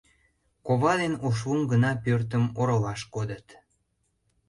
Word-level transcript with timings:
Кова 0.65 0.93
ден 1.01 1.13
Ошлум 1.27 1.61
гына 1.71 1.91
пӧртым 2.03 2.43
оролаш 2.59 3.01
кодыт. 3.13 3.47